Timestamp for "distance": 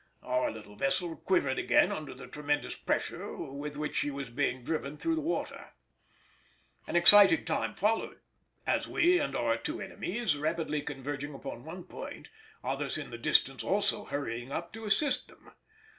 13.19-13.63